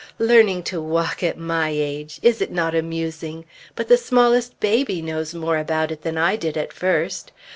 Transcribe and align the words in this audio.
Learning 0.17 0.63
to 0.63 0.81
walk 0.81 1.21
at 1.21 1.37
my 1.37 1.69
age! 1.69 2.17
Is 2.23 2.41
it 2.41 2.51
not 2.51 2.73
amusing? 2.73 3.45
But 3.75 3.87
the 3.87 3.97
smallest 3.97 4.59
baby 4.59 4.99
knows 4.99 5.35
more 5.35 5.57
about 5.59 5.91
it 5.91 6.01
than 6.01 6.17
I 6.17 6.35
did 6.37 6.57
at 6.57 6.73
first. 6.73 7.31